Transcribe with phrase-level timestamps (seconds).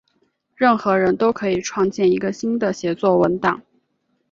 [0.55, 3.61] 任何人都可以创建一个新的协作文档。